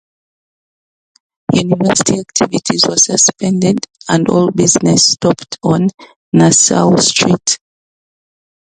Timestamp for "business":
4.49-5.09